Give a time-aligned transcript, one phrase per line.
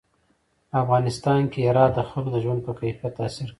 [0.69, 3.49] په افغانستان کې هرات د خلکو د ژوند په کیفیت تاثیر کوي.